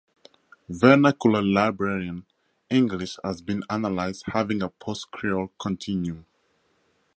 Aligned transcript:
Vernacular 0.67 1.43
Liberian 1.43 2.25
English 2.71 3.17
has 3.23 3.39
been 3.43 3.63
analysed 3.69 4.23
having 4.29 4.63
a 4.63 4.69
post-creole 4.69 5.51
continuum. 5.59 6.25